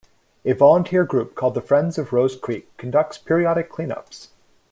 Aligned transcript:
A 0.45 0.53
volunteer 0.53 1.03
group 1.03 1.35
called 1.35 1.53
the 1.53 1.61
Friends 1.61 1.99
of 1.99 2.11
Rose 2.11 2.35
Creek 2.35 2.75
conducts 2.77 3.19
periodic 3.19 3.69
cleanups. 3.71 4.29